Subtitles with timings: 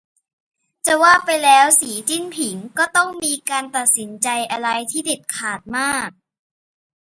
[0.85, 6.09] จะว่าไปแล้ว สี จิ้นผิง ก็ต้องมีการตัดสินใจอะไรที่เด็ดขาดมาก